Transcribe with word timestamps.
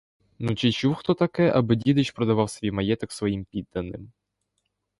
Ну, 0.39 0.55
чи 0.55 0.71
чув 0.71 0.95
хто 0.95 1.13
таке, 1.13 1.51
аби 1.51 1.75
дідич 1.75 2.11
продавав 2.11 2.49
свій 2.49 2.71
маєток 2.71 3.11
своїм 3.11 3.45
підданим? 3.45 4.11